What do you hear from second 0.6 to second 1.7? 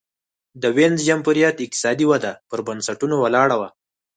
د وینز جمهوریت